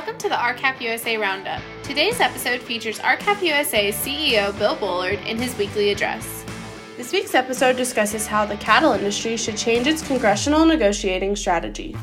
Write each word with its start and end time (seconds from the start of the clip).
Welcome 0.00 0.16
to 0.16 0.30
the 0.30 0.40
R-CALF 0.40 0.80
USA 0.80 1.18
Roundup. 1.18 1.60
Today's 1.82 2.20
episode 2.20 2.62
features 2.62 2.98
R-CALF 3.00 3.42
USA's 3.42 3.94
CEO 3.94 4.58
Bill 4.58 4.74
Bullard 4.74 5.18
in 5.26 5.36
his 5.36 5.54
weekly 5.58 5.90
address. 5.90 6.42
This 6.96 7.12
week's 7.12 7.34
episode 7.34 7.76
discusses 7.76 8.26
how 8.26 8.46
the 8.46 8.56
cattle 8.56 8.92
industry 8.92 9.36
should 9.36 9.58
change 9.58 9.86
its 9.86 10.00
congressional 10.00 10.64
negotiating 10.64 11.36
strategy. 11.36 11.94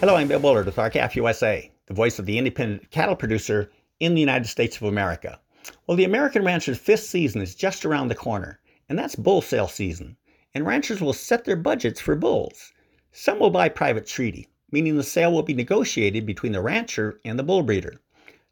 Hello, 0.00 0.16
I'm 0.16 0.26
Bill 0.26 0.40
Bullard 0.40 0.66
with 0.66 0.80
R-CALF 0.80 1.14
USA, 1.14 1.70
the 1.86 1.94
voice 1.94 2.18
of 2.18 2.26
the 2.26 2.38
independent 2.38 2.90
cattle 2.90 3.14
producer 3.14 3.70
in 4.00 4.14
the 4.16 4.20
United 4.20 4.48
States 4.48 4.76
of 4.76 4.82
America. 4.82 5.38
Well, 5.86 5.96
the 5.96 6.06
American 6.06 6.44
rancher's 6.44 6.76
fifth 6.76 7.04
season 7.04 7.40
is 7.40 7.54
just 7.54 7.86
around 7.86 8.08
the 8.08 8.16
corner, 8.16 8.58
and 8.88 8.98
that's 8.98 9.14
bull 9.14 9.42
sale 9.42 9.68
season. 9.68 10.16
And 10.54 10.66
ranchers 10.66 11.00
will 11.00 11.12
set 11.12 11.44
their 11.44 11.54
budgets 11.54 12.00
for 12.00 12.16
bulls. 12.16 12.72
Some 13.12 13.38
will 13.38 13.50
buy 13.50 13.68
private 13.68 14.08
treaty, 14.08 14.48
meaning 14.70 14.96
the 14.96 15.02
sale 15.02 15.32
will 15.32 15.42
be 15.42 15.54
negotiated 15.54 16.26
between 16.26 16.52
the 16.52 16.60
rancher 16.60 17.20
and 17.24 17.38
the 17.38 17.42
bull 17.42 17.62
breeder. 17.62 18.00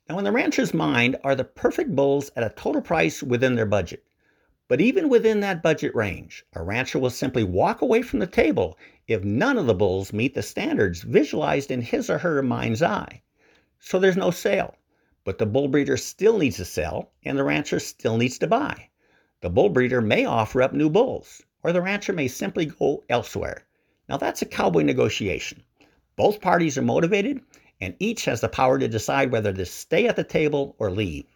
Now, 0.08 0.18
in 0.18 0.24
the 0.24 0.32
rancher's 0.32 0.74
mind 0.74 1.16
are 1.24 1.34
the 1.34 1.44
perfect 1.44 1.96
bulls 1.96 2.30
at 2.36 2.44
a 2.44 2.54
total 2.54 2.82
price 2.82 3.22
within 3.22 3.54
their 3.54 3.66
budget. 3.66 4.04
But 4.68 4.80
even 4.80 5.08
within 5.08 5.40
that 5.40 5.62
budget 5.62 5.94
range, 5.94 6.44
a 6.54 6.62
rancher 6.62 6.98
will 6.98 7.10
simply 7.10 7.44
walk 7.44 7.82
away 7.82 8.02
from 8.02 8.18
the 8.18 8.26
table 8.26 8.78
if 9.06 9.22
none 9.24 9.58
of 9.58 9.66
the 9.66 9.74
bulls 9.74 10.12
meet 10.12 10.34
the 10.34 10.42
standards 10.42 11.02
visualized 11.02 11.70
in 11.70 11.82
his 11.82 12.08
or 12.08 12.18
her 12.18 12.42
mind's 12.42 12.82
eye. 12.82 13.22
So 13.78 13.98
there's 13.98 14.16
no 14.16 14.30
sale. 14.30 14.76
But 15.24 15.38
the 15.38 15.46
bull 15.46 15.68
breeder 15.68 15.96
still 15.96 16.38
needs 16.38 16.56
to 16.56 16.64
sell, 16.64 17.12
and 17.24 17.36
the 17.38 17.44
rancher 17.44 17.80
still 17.80 18.16
needs 18.16 18.38
to 18.38 18.46
buy. 18.46 18.88
The 19.40 19.50
bull 19.50 19.68
breeder 19.68 20.00
may 20.00 20.24
offer 20.24 20.62
up 20.62 20.72
new 20.72 20.88
bulls, 20.88 21.42
or 21.62 21.72
the 21.72 21.82
rancher 21.82 22.12
may 22.12 22.28
simply 22.28 22.66
go 22.66 23.04
elsewhere. 23.08 23.66
Now 24.08 24.16
that's 24.16 24.42
a 24.42 24.46
cowboy 24.46 24.82
negotiation. 24.82 25.62
Both 26.16 26.40
parties 26.40 26.78
are 26.78 26.82
motivated, 26.82 27.40
and 27.80 27.96
each 27.98 28.24
has 28.26 28.40
the 28.40 28.48
power 28.48 28.78
to 28.78 28.86
decide 28.86 29.32
whether 29.32 29.52
to 29.52 29.66
stay 29.66 30.06
at 30.06 30.16
the 30.16 30.24
table 30.24 30.76
or 30.78 30.90
leave. 30.90 31.26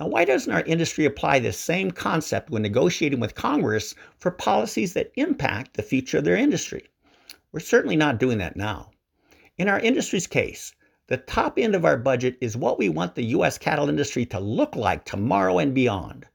Now, 0.00 0.08
why 0.08 0.24
doesn't 0.24 0.52
our 0.52 0.62
industry 0.62 1.04
apply 1.04 1.38
this 1.38 1.58
same 1.58 1.90
concept 1.92 2.50
when 2.50 2.62
negotiating 2.62 3.20
with 3.20 3.36
Congress 3.36 3.94
for 4.18 4.32
policies 4.32 4.94
that 4.94 5.12
impact 5.14 5.74
the 5.74 5.82
future 5.82 6.18
of 6.18 6.24
their 6.24 6.36
industry? 6.36 6.88
We're 7.52 7.60
certainly 7.60 7.96
not 7.96 8.18
doing 8.18 8.38
that 8.38 8.56
now. 8.56 8.90
In 9.58 9.68
our 9.68 9.78
industry's 9.78 10.26
case, 10.26 10.74
the 11.06 11.18
top 11.18 11.58
end 11.58 11.74
of 11.74 11.84
our 11.84 11.98
budget 11.98 12.38
is 12.40 12.56
what 12.56 12.78
we 12.78 12.88
want 12.88 13.14
the 13.14 13.26
U.S. 13.26 13.58
cattle 13.58 13.88
industry 13.88 14.24
to 14.26 14.40
look 14.40 14.74
like 14.74 15.04
tomorrow 15.04 15.58
and 15.58 15.74
beyond. 15.74 16.26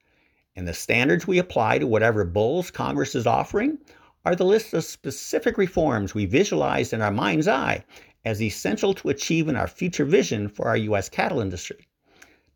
And 0.55 0.67
the 0.67 0.73
standards 0.73 1.27
we 1.27 1.39
apply 1.39 1.79
to 1.79 1.87
whatever 1.87 2.23
bulls 2.23 2.71
Congress 2.71 3.15
is 3.15 3.27
offering 3.27 3.79
are 4.27 4.35
the 4.35 4.43
list 4.43 4.73
of 4.73 4.83
specific 4.83 5.57
reforms 5.57 6.13
we 6.13 6.25
visualize 6.25 6.91
in 6.91 7.01
our 7.01 7.11
mind's 7.11 7.47
eye 7.47 7.81
as 8.25 8.41
essential 8.41 8.93
to 8.93 9.07
achieving 9.07 9.55
our 9.55 9.69
future 9.69 10.03
vision 10.03 10.49
for 10.49 10.67
our 10.67 10.75
U.S. 10.75 11.07
cattle 11.07 11.39
industry. 11.39 11.87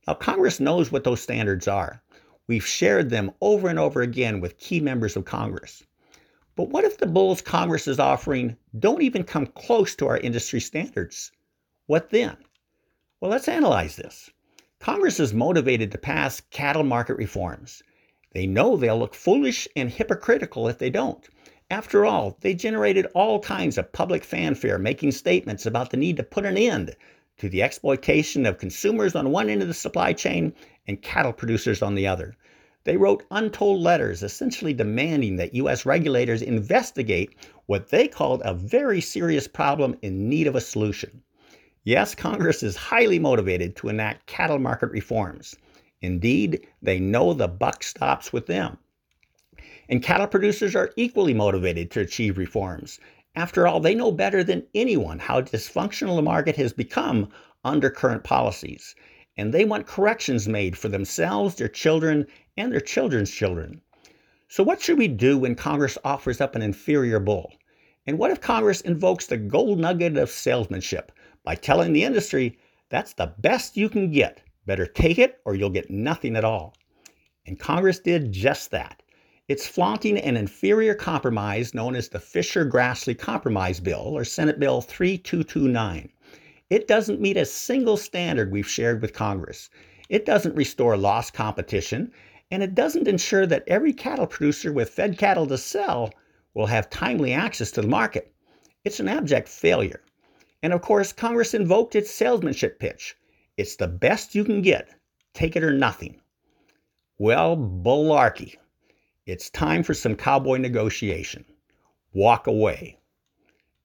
Now, 0.06 0.16
Congress 0.16 0.60
knows 0.60 0.92
what 0.92 1.06
those 1.06 1.22
standards 1.22 1.70
are. 1.70 2.04
We've 2.46 2.66
shared 2.66 3.10
them 3.10 3.32
over 3.40 3.70
and 3.70 3.80
over 3.80 4.02
again 4.02 4.42
with 4.42 4.58
key 4.58 4.82
members 4.82 5.16
of 5.16 5.24
Congress. 5.24 5.82
But 6.58 6.68
what 6.68 6.84
if 6.84 6.98
the 6.98 7.06
bulls 7.08 7.42
Congress 7.42 7.88
is 7.88 8.00
offering 8.00 8.58
don't 8.78 9.02
even 9.02 9.24
come 9.24 9.48
close 9.48 9.96
to 9.96 10.08
our 10.08 10.18
industry 10.18 10.60
standards? 10.60 11.32
What 11.86 12.10
then? 12.10 12.36
Well, 13.22 13.32
let's 13.32 13.48
analyze 13.48 13.96
this. 13.96 14.30
Congress 14.80 15.22
is 15.22 15.34
motivated 15.34 15.90
to 15.94 15.98
pass 15.98 16.42
cattle 16.50 16.84
market 16.84 17.16
reforms. 17.16 17.82
They 18.34 18.46
know 18.46 18.76
they'll 18.76 19.00
look 19.00 19.16
foolish 19.16 19.70
and 19.74 19.90
hypocritical 19.90 20.68
if 20.68 20.78
they 20.78 20.90
don't. 20.90 21.26
After 21.72 22.06
all, 22.06 22.38
they 22.42 22.54
generated 22.54 23.08
all 23.14 23.40
kinds 23.40 23.78
of 23.78 23.94
public 23.94 24.26
fanfare 24.26 24.78
making 24.78 25.12
statements 25.12 25.66
about 25.66 25.90
the 25.90 25.96
need 25.96 26.18
to 26.18 26.24
put 26.24 26.46
an 26.46 26.58
end 26.58 26.98
to 27.38 27.48
the 27.48 27.64
exploitation 27.64 28.46
of 28.46 28.58
consumers 28.58 29.16
on 29.16 29.32
one 29.32 29.50
end 29.50 29.62
of 29.62 29.70
the 29.70 29.74
supply 29.74 30.12
chain 30.12 30.52
and 30.86 31.02
cattle 31.02 31.32
producers 31.32 31.82
on 31.82 31.96
the 31.96 32.06
other. 32.06 32.36
They 32.84 32.98
wrote 32.98 33.24
untold 33.32 33.80
letters 33.80 34.22
essentially 34.22 34.74
demanding 34.74 35.38
that 35.38 35.56
U.S. 35.56 35.86
regulators 35.86 36.42
investigate 36.42 37.36
what 37.68 37.88
they 37.88 38.06
called 38.06 38.42
a 38.44 38.54
very 38.54 39.00
serious 39.00 39.48
problem 39.48 39.96
in 40.02 40.28
need 40.28 40.48
of 40.48 40.58
a 40.58 40.60
solution. 40.60 41.24
Yes, 41.86 42.14
Congress 42.14 42.64
is 42.64 42.76
highly 42.76 43.18
motivated 43.18 43.78
to 43.78 43.88
enact 43.88 44.26
cattle 44.26 44.60
market 44.60 44.92
reforms. 44.92 45.56
Indeed, 46.02 46.68
they 46.82 47.00
know 47.00 47.34
the 47.34 47.48
buck 47.48 47.82
stops 47.82 48.34
with 48.34 48.48
them. 48.48 48.78
And 49.92 50.02
cattle 50.02 50.28
producers 50.28 50.74
are 50.74 50.94
equally 50.96 51.34
motivated 51.34 51.92
to 51.92 52.00
achieve 52.00 52.38
reforms. 52.38 52.98
After 53.36 53.68
all, 53.68 53.82
they 53.82 53.94
know 53.94 54.10
better 54.10 54.42
than 54.42 54.66
anyone 54.74 55.20
how 55.20 55.42
dysfunctional 55.42 56.16
the 56.16 56.22
market 56.22 56.56
has 56.56 56.72
become 56.72 57.28
under 57.66 57.90
current 57.90 58.24
policies. 58.24 58.96
And 59.36 59.54
they 59.54 59.66
want 59.66 59.88
corrections 59.88 60.48
made 60.48 60.78
for 60.78 60.88
themselves, 60.88 61.56
their 61.56 61.68
children, 61.68 62.26
and 62.56 62.72
their 62.72 62.80
children's 62.80 63.32
children. 63.32 63.82
So, 64.48 64.64
what 64.64 64.82
should 64.82 64.98
we 64.98 65.10
do 65.10 65.38
when 65.38 65.56
Congress 65.56 65.98
offers 66.06 66.40
up 66.40 66.56
an 66.56 66.62
inferior 66.62 67.20
bull? 67.20 67.52
And 68.08 68.18
what 68.18 68.32
if 68.32 68.40
Congress 68.40 68.80
invokes 68.80 69.28
the 69.28 69.36
gold 69.36 69.78
nugget 69.78 70.16
of 70.16 70.30
salesmanship 70.30 71.12
by 71.44 71.56
telling 71.56 71.92
the 71.92 72.06
industry 72.06 72.58
that's 72.88 73.12
the 73.12 73.34
best 73.40 73.76
you 73.76 73.90
can 73.90 74.10
get? 74.10 74.40
Better 74.66 74.86
take 74.86 75.20
it 75.20 75.42
or 75.44 75.54
you'll 75.54 75.70
get 75.70 75.92
nothing 75.92 76.38
at 76.38 76.46
all. 76.46 76.76
And 77.46 77.60
Congress 77.60 78.00
did 78.00 78.32
just 78.32 78.72
that. 78.72 79.01
It's 79.52 79.68
flaunting 79.68 80.18
an 80.18 80.38
inferior 80.38 80.94
compromise 80.94 81.74
known 81.74 81.94
as 81.94 82.08
the 82.08 82.22
Fischer 82.22 82.66
Grassley 82.66 83.20
Compromise 83.20 83.82
Bill, 83.82 84.00
or 84.00 84.24
Senate 84.24 84.62
Bill 84.62 84.80
3229. 84.80 86.10
It 86.70 86.88
doesn't 86.88 87.20
meet 87.20 87.36
a 87.36 87.44
single 87.44 87.98
standard 87.98 88.50
we've 88.50 88.66
shared 88.66 89.02
with 89.02 89.12
Congress. 89.12 89.70
It 90.08 90.26
doesn't 90.26 90.56
restore 90.56 90.96
lost 90.96 91.34
competition, 91.34 92.14
and 92.50 92.64
it 92.64 92.74
doesn't 92.74 93.10
ensure 93.10 93.46
that 93.46 93.66
every 93.68 93.92
cattle 93.92 94.26
producer 94.26 94.72
with 94.72 94.90
fed 94.90 95.18
cattle 95.18 95.48
to 95.48 95.58
sell 95.58 96.14
will 96.54 96.68
have 96.68 96.90
timely 96.90 97.34
access 97.34 97.72
to 97.72 97.82
the 97.82 97.90
market. 97.90 98.34
It's 98.86 99.02
an 99.02 99.10
abject 99.10 99.50
failure. 99.50 100.02
And 100.64 100.72
of 100.72 100.82
course, 100.82 101.12
Congress 101.12 101.54
invoked 101.54 101.94
its 101.94 102.10
salesmanship 102.10 102.80
pitch 102.80 103.18
it's 103.58 103.76
the 103.76 103.90
best 103.90 104.34
you 104.34 104.46
can 104.46 104.62
get, 104.62 104.88
take 105.34 105.58
it 105.58 105.64
or 105.66 105.74
nothing. 105.74 106.22
Well, 107.18 107.58
bullarky. 107.58 108.56
It's 109.32 109.50
time 109.50 109.82
for 109.82 109.94
some 109.94 110.18
cowboy 110.18 110.58
negotiation. 110.58 111.46
Walk 112.12 112.48
away. 112.48 113.00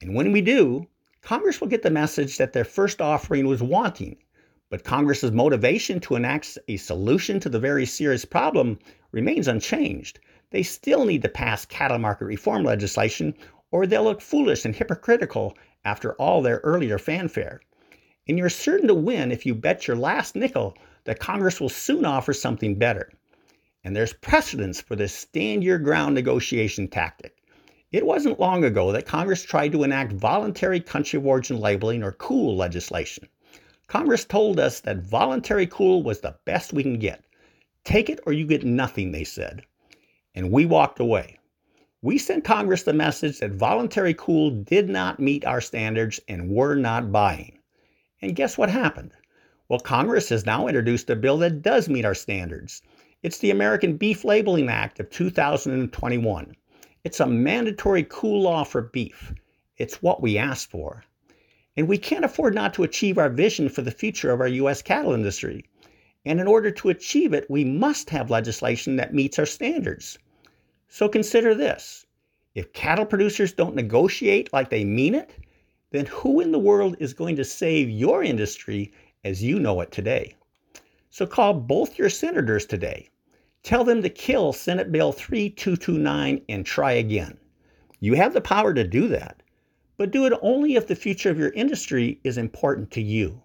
And 0.00 0.12
when 0.12 0.32
we 0.32 0.40
do, 0.40 0.88
Congress 1.22 1.60
will 1.60 1.68
get 1.68 1.84
the 1.84 1.88
message 1.88 2.36
that 2.38 2.52
their 2.52 2.64
first 2.64 3.00
offering 3.00 3.46
was 3.46 3.62
wanting, 3.62 4.16
but 4.70 4.82
Congress's 4.82 5.30
motivation 5.30 6.00
to 6.00 6.16
enact 6.16 6.58
a 6.66 6.76
solution 6.78 7.38
to 7.38 7.48
the 7.48 7.60
very 7.60 7.86
serious 7.86 8.24
problem 8.24 8.80
remains 9.12 9.46
unchanged. 9.46 10.18
They 10.50 10.64
still 10.64 11.04
need 11.04 11.22
to 11.22 11.28
pass 11.28 11.64
cattle 11.64 11.98
market 11.98 12.24
reform 12.24 12.64
legislation, 12.64 13.32
or 13.70 13.86
they'll 13.86 14.02
look 14.02 14.20
foolish 14.20 14.64
and 14.64 14.74
hypocritical 14.74 15.56
after 15.84 16.14
all 16.14 16.42
their 16.42 16.58
earlier 16.64 16.98
fanfare. 16.98 17.60
And 18.26 18.36
you're 18.36 18.48
certain 18.48 18.88
to 18.88 18.94
win 18.94 19.30
if 19.30 19.46
you 19.46 19.54
bet 19.54 19.86
your 19.86 19.96
last 19.96 20.34
nickel 20.34 20.76
that 21.04 21.20
Congress 21.20 21.60
will 21.60 21.68
soon 21.68 22.04
offer 22.04 22.32
something 22.32 22.74
better. 22.74 23.12
And 23.86 23.94
there's 23.94 24.14
precedence 24.14 24.80
for 24.80 24.96
this 24.96 25.14
stand 25.14 25.62
your 25.62 25.78
ground 25.78 26.16
negotiation 26.16 26.88
tactic. 26.88 27.36
It 27.92 28.04
wasn't 28.04 28.40
long 28.40 28.64
ago 28.64 28.90
that 28.90 29.06
Congress 29.06 29.44
tried 29.44 29.70
to 29.70 29.84
enact 29.84 30.10
voluntary 30.10 30.80
country 30.80 31.18
of 31.18 31.24
origin 31.24 31.60
labeling 31.60 32.02
or 32.02 32.10
COOL 32.10 32.56
legislation. 32.56 33.28
Congress 33.86 34.24
told 34.24 34.58
us 34.58 34.80
that 34.80 35.04
voluntary 35.04 35.68
COOL 35.68 36.02
was 36.02 36.20
the 36.20 36.34
best 36.44 36.72
we 36.72 36.82
can 36.82 36.98
get. 36.98 37.22
Take 37.84 38.10
it 38.10 38.18
or 38.26 38.32
you 38.32 38.44
get 38.44 38.64
nothing, 38.64 39.12
they 39.12 39.22
said. 39.22 39.62
And 40.34 40.50
we 40.50 40.66
walked 40.66 40.98
away. 40.98 41.38
We 42.02 42.18
sent 42.18 42.42
Congress 42.42 42.82
the 42.82 42.92
message 42.92 43.38
that 43.38 43.52
voluntary 43.52 44.14
COOL 44.14 44.50
did 44.64 44.88
not 44.88 45.20
meet 45.20 45.44
our 45.44 45.60
standards 45.60 46.18
and 46.26 46.50
we're 46.50 46.74
not 46.74 47.12
buying. 47.12 47.56
And 48.20 48.34
guess 48.34 48.58
what 48.58 48.68
happened? 48.68 49.12
Well, 49.68 49.78
Congress 49.78 50.30
has 50.30 50.44
now 50.44 50.66
introduced 50.66 51.08
a 51.08 51.14
bill 51.14 51.38
that 51.38 51.62
does 51.62 51.88
meet 51.88 52.04
our 52.04 52.14
standards. 52.16 52.82
It's 53.26 53.38
the 53.38 53.50
American 53.50 53.96
Beef 53.96 54.24
Labeling 54.24 54.68
Act 54.68 55.00
of 55.00 55.10
2021. 55.10 56.56
It's 57.02 57.18
a 57.18 57.26
mandatory 57.26 58.04
COOL 58.04 58.42
law 58.42 58.62
for 58.62 58.82
beef. 58.82 59.34
It's 59.78 60.00
what 60.00 60.22
we 60.22 60.38
asked 60.38 60.70
for. 60.70 61.02
And 61.76 61.88
we 61.88 61.98
can't 61.98 62.24
afford 62.24 62.54
not 62.54 62.72
to 62.74 62.84
achieve 62.84 63.18
our 63.18 63.28
vision 63.28 63.68
for 63.68 63.82
the 63.82 63.90
future 63.90 64.30
of 64.30 64.40
our 64.40 64.46
U.S. 64.46 64.80
cattle 64.80 65.12
industry. 65.12 65.64
And 66.24 66.38
in 66.38 66.46
order 66.46 66.70
to 66.70 66.88
achieve 66.88 67.34
it, 67.34 67.50
we 67.50 67.64
must 67.64 68.10
have 68.10 68.30
legislation 68.30 68.94
that 68.94 69.12
meets 69.12 69.40
our 69.40 69.44
standards. 69.44 70.16
So 70.86 71.08
consider 71.08 71.52
this 71.52 72.06
if 72.54 72.72
cattle 72.74 73.06
producers 73.06 73.52
don't 73.52 73.74
negotiate 73.74 74.52
like 74.52 74.70
they 74.70 74.84
mean 74.84 75.16
it, 75.16 75.32
then 75.90 76.06
who 76.06 76.38
in 76.38 76.52
the 76.52 76.60
world 76.60 76.94
is 77.00 77.12
going 77.12 77.34
to 77.34 77.44
save 77.44 77.90
your 77.90 78.22
industry 78.22 78.92
as 79.24 79.42
you 79.42 79.58
know 79.58 79.80
it 79.80 79.90
today? 79.90 80.36
So 81.10 81.26
call 81.26 81.54
both 81.54 81.98
your 81.98 82.08
senators 82.08 82.66
today 82.66 83.08
Tell 83.66 83.82
them 83.82 84.02
to 84.02 84.08
kill 84.08 84.52
Senate 84.52 84.92
Bill 84.92 85.10
3229 85.10 86.42
and 86.48 86.64
try 86.64 86.92
again. 86.92 87.36
You 87.98 88.14
have 88.14 88.32
the 88.32 88.40
power 88.40 88.72
to 88.72 88.84
do 88.84 89.08
that, 89.08 89.42
but 89.96 90.12
do 90.12 90.24
it 90.24 90.32
only 90.40 90.76
if 90.76 90.86
the 90.86 90.94
future 90.94 91.30
of 91.30 91.38
your 91.40 91.50
industry 91.50 92.20
is 92.22 92.38
important 92.38 92.92
to 92.92 93.02
you. 93.02 93.42